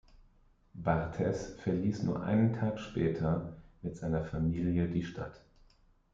[0.73, 3.53] Barthez verließ nur einen Tag später
[3.83, 5.41] mit seiner Familie die Stadt.